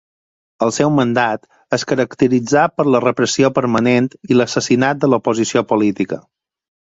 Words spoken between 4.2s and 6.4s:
i l'assassinat de l'oposició política.